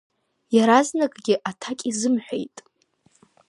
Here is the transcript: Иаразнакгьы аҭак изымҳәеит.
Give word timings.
Иаразнакгьы 0.55 1.35
аҭак 1.49 1.79
изымҳәеит. 1.89 2.55